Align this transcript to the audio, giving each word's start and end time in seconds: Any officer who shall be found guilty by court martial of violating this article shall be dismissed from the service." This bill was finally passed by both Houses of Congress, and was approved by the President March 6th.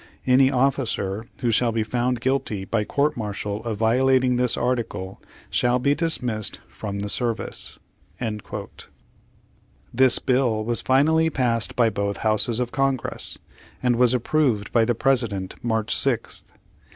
Any 0.25 0.49
officer 0.49 1.27
who 1.41 1.51
shall 1.51 1.71
be 1.71 1.83
found 1.83 2.21
guilty 2.21 2.65
by 2.65 2.83
court 2.85 3.15
martial 3.15 3.63
of 3.63 3.77
violating 3.77 4.35
this 4.35 4.57
article 4.57 5.21
shall 5.51 5.77
be 5.77 5.93
dismissed 5.93 6.59
from 6.69 7.01
the 7.01 7.07
service." 7.07 7.77
This 9.93 10.17
bill 10.17 10.65
was 10.65 10.81
finally 10.81 11.29
passed 11.29 11.75
by 11.75 11.91
both 11.91 12.17
Houses 12.25 12.59
of 12.59 12.71
Congress, 12.71 13.37
and 13.83 13.95
was 13.95 14.15
approved 14.15 14.71
by 14.71 14.85
the 14.85 14.95
President 14.95 15.53
March 15.63 15.95
6th. 15.95 16.45